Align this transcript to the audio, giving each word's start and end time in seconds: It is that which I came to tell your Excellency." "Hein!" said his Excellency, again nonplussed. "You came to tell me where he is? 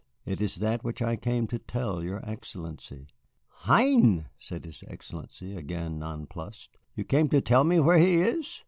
It 0.25 0.41
is 0.41 0.55
that 0.55 0.83
which 0.83 0.99
I 1.03 1.15
came 1.15 1.45
to 1.45 1.59
tell 1.59 2.03
your 2.03 2.27
Excellency." 2.27 3.05
"Hein!" 3.69 4.29
said 4.39 4.65
his 4.65 4.83
Excellency, 4.87 5.55
again 5.55 5.99
nonplussed. 5.99 6.79
"You 6.95 7.03
came 7.03 7.29
to 7.29 7.39
tell 7.39 7.63
me 7.63 7.79
where 7.79 7.99
he 7.99 8.15
is? 8.15 8.59